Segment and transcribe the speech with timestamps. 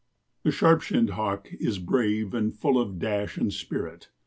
[0.41, 4.09] The Sharp shinned Hawk is brave and full of dash and spirit.